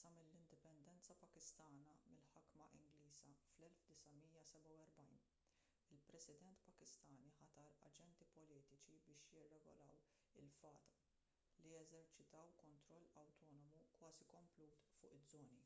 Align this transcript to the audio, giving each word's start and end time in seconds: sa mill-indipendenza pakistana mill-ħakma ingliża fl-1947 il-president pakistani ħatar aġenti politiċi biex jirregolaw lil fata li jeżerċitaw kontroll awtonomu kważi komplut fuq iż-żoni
sa 0.00 0.08
mill-indipendenza 0.16 1.12
pakistana 1.22 1.90
mill-ħakma 2.08 2.66
ingliża 2.80 3.32
fl-1947 3.38 5.32
il-president 5.96 6.62
pakistani 6.68 7.30
ħatar 7.40 7.74
aġenti 7.88 8.28
politiċi 8.36 9.00
biex 9.08 9.32
jirregolaw 9.38 9.98
lil 10.38 10.52
fata 10.58 11.00
li 11.64 11.72
jeżerċitaw 11.74 12.52
kontroll 12.62 13.10
awtonomu 13.24 13.82
kważi 13.98 14.30
komplut 14.36 14.86
fuq 15.00 15.16
iż-żoni 15.20 15.60